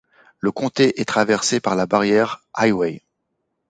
Le 0.39 0.51
Comté 0.51 0.99
est 0.99 1.05
traversé 1.05 1.59
par 1.59 1.75
la 1.75 1.85
Barrier 1.85 2.25
Highway. 2.55 3.03